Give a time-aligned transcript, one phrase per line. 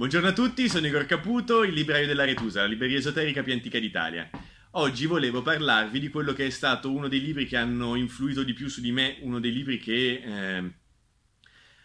[0.00, 3.78] Buongiorno a tutti, sono Igor Caputo, il libraio della Retusa, la libreria esoterica più antica
[3.78, 4.30] d'Italia.
[4.70, 8.54] Oggi volevo parlarvi di quello che è stato uno dei libri che hanno influito di
[8.54, 10.72] più su di me, uno dei libri che eh,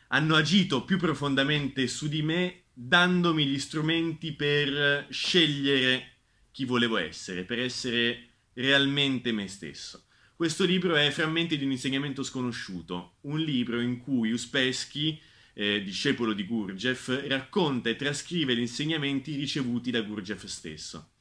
[0.08, 6.20] hanno agito più profondamente su di me, dandomi gli strumenti per scegliere
[6.54, 10.06] chi volevo essere, per essere realmente me stesso.
[10.38, 15.20] Questo libro è Frammenti di un insegnamento sconosciuto, un libro in cui Uspensky
[15.58, 21.11] eh, discepolo di Gurdjieff, racconta e trascrive gli insegnamenti ricevuti da Gurdjieff stesso.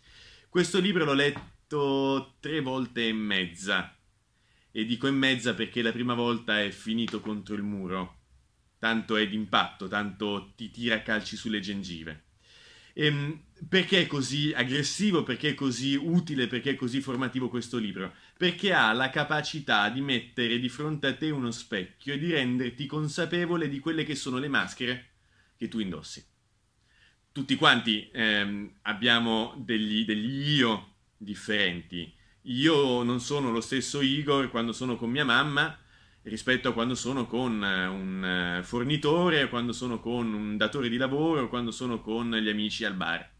[0.48, 3.96] Questo libro l'ho letto tre volte e mezza,
[4.70, 8.22] e dico in mezza perché la prima volta è finito contro il muro,
[8.78, 12.22] tanto è d'impatto, tanto ti tira calci sulle gengive.
[12.94, 18.14] Ehm, perché è così aggressivo, perché è così utile, perché è così formativo questo libro?
[18.36, 22.86] Perché ha la capacità di mettere di fronte a te uno specchio e di renderti
[22.86, 25.10] consapevole di quelle che sono le maschere
[25.56, 26.24] che tu indossi.
[27.32, 32.12] Tutti quanti ehm, abbiamo degli, degli io differenti.
[32.42, 35.76] Io non sono lo stesso Igor quando sono con mia mamma,
[36.24, 40.96] rispetto a quando sono con eh, un eh, fornitore, quando sono con un datore di
[40.96, 43.30] lavoro, quando sono con gli amici al bar.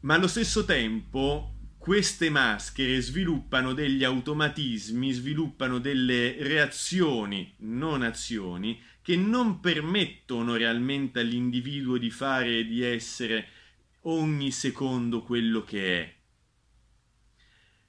[0.00, 9.16] Ma allo stesso tempo queste maschere sviluppano degli automatismi, sviluppano delle reazioni, non azioni, che
[9.16, 13.48] non permettono realmente all'individuo di fare e di essere
[14.02, 16.14] ogni secondo quello che è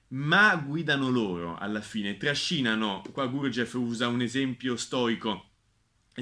[0.08, 5.50] ma guidano loro alla fine, trascinano, qua Gurdjieff usa un esempio stoico,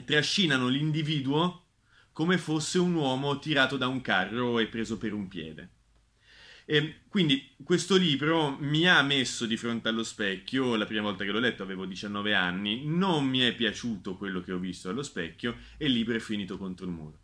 [0.05, 1.63] trascinano l'individuo
[2.13, 5.71] come fosse un uomo tirato da un carro e preso per un piede.
[6.67, 11.31] E quindi questo libro mi ha messo di fronte allo specchio, la prima volta che
[11.31, 15.57] l'ho letto avevo 19 anni, non mi è piaciuto quello che ho visto allo specchio
[15.77, 17.19] e il libro è finito contro il muro.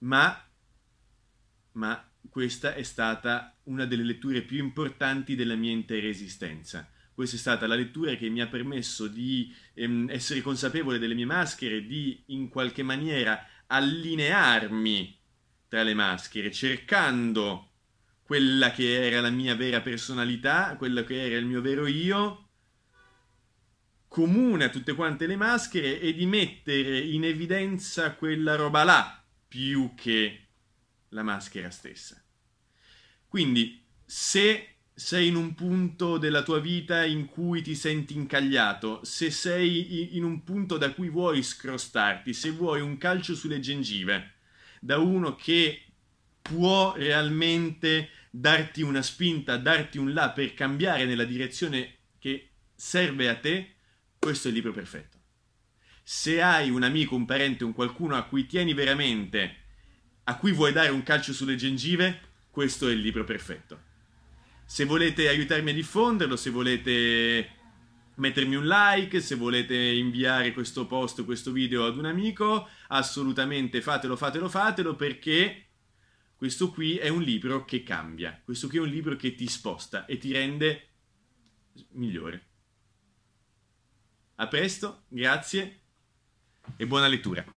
[0.00, 0.47] Ma,
[1.78, 6.90] ma questa è stata una delle letture più importanti della mia intera esistenza.
[7.14, 11.24] Questa è stata la lettura che mi ha permesso di ehm, essere consapevole delle mie
[11.24, 15.18] maschere, di in qualche maniera allinearmi
[15.68, 17.70] tra le maschere, cercando
[18.22, 22.48] quella che era la mia vera personalità, quello che era il mio vero io,
[24.06, 29.92] comune a tutte quante le maschere e di mettere in evidenza quella roba là più
[29.94, 30.47] che
[31.10, 32.22] la maschera stessa.
[33.26, 39.30] Quindi, se sei in un punto della tua vita in cui ti senti incagliato, se
[39.30, 44.34] sei in un punto da cui vuoi scrostarti, se vuoi un calcio sulle gengive,
[44.80, 45.84] da uno che
[46.42, 53.36] può realmente darti una spinta, darti un là per cambiare nella direzione che serve a
[53.36, 53.74] te,
[54.18, 55.16] questo è il libro perfetto.
[56.02, 59.66] Se hai un amico, un parente, un qualcuno a cui tieni veramente,
[60.28, 63.86] a cui vuoi dare un calcio sulle gengive, questo è il libro perfetto.
[64.66, 67.56] Se volete aiutarmi a diffonderlo, se volete
[68.16, 74.16] mettermi un like, se volete inviare questo post, questo video ad un amico, assolutamente fatelo,
[74.16, 75.68] fatelo, fatelo perché
[76.36, 80.04] questo qui è un libro che cambia, questo qui è un libro che ti sposta
[80.04, 80.88] e ti rende
[81.92, 82.46] migliore.
[84.34, 85.80] A presto, grazie
[86.76, 87.46] e buona lettura.